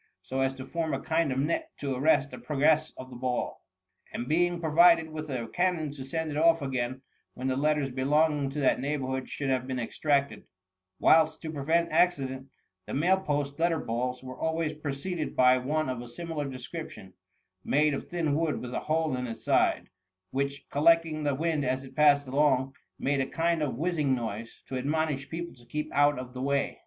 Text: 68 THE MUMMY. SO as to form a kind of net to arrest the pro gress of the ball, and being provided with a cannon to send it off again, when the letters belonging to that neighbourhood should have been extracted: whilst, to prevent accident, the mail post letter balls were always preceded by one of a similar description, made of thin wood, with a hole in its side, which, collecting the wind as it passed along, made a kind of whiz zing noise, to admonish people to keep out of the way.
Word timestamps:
68 0.23 0.29
THE 0.29 0.35
MUMMY. 0.39 0.47
SO 0.47 0.47
as 0.51 0.55
to 0.55 0.65
form 0.65 0.93
a 0.95 0.99
kind 1.01 1.31
of 1.31 1.37
net 1.37 1.69
to 1.77 1.93
arrest 1.93 2.31
the 2.31 2.39
pro 2.39 2.57
gress 2.57 2.91
of 2.97 3.11
the 3.11 3.15
ball, 3.17 3.61
and 4.11 4.27
being 4.27 4.59
provided 4.59 5.11
with 5.11 5.29
a 5.29 5.47
cannon 5.53 5.91
to 5.91 6.03
send 6.03 6.31
it 6.31 6.37
off 6.37 6.63
again, 6.63 7.03
when 7.35 7.45
the 7.47 7.55
letters 7.55 7.91
belonging 7.91 8.49
to 8.49 8.61
that 8.61 8.79
neighbourhood 8.79 9.29
should 9.29 9.49
have 9.51 9.67
been 9.67 9.77
extracted: 9.77 10.43
whilst, 10.97 11.43
to 11.43 11.51
prevent 11.51 11.91
accident, 11.91 12.47
the 12.87 12.95
mail 12.95 13.15
post 13.19 13.59
letter 13.59 13.77
balls 13.77 14.23
were 14.23 14.41
always 14.41 14.73
preceded 14.73 15.35
by 15.35 15.59
one 15.59 15.87
of 15.87 16.01
a 16.01 16.07
similar 16.07 16.49
description, 16.49 17.13
made 17.63 17.93
of 17.93 18.07
thin 18.09 18.33
wood, 18.35 18.59
with 18.59 18.73
a 18.73 18.79
hole 18.79 19.15
in 19.15 19.27
its 19.27 19.43
side, 19.45 19.87
which, 20.31 20.67
collecting 20.71 21.21
the 21.21 21.35
wind 21.35 21.63
as 21.63 21.83
it 21.83 21.95
passed 21.95 22.25
along, 22.27 22.73
made 22.97 23.21
a 23.21 23.27
kind 23.27 23.61
of 23.61 23.75
whiz 23.75 23.97
zing 23.97 24.15
noise, 24.15 24.63
to 24.65 24.77
admonish 24.79 25.29
people 25.29 25.53
to 25.53 25.63
keep 25.63 25.93
out 25.93 26.17
of 26.17 26.33
the 26.33 26.41
way. 26.41 26.79